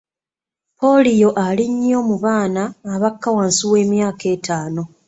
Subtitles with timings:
[0.75, 2.63] Ppoliyo ali nnyo mu baana
[2.93, 4.83] abakka wansi w'emyaka ettaano.